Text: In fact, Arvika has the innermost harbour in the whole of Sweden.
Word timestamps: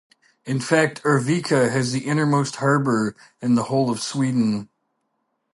In 0.45 0.59
fact, 0.59 1.03
Arvika 1.03 1.69
has 1.69 1.91
the 1.91 2.07
innermost 2.07 2.55
harbour 2.55 3.15
in 3.39 3.53
the 3.53 3.65
whole 3.65 3.91
of 3.91 3.99
Sweden. 4.01 4.67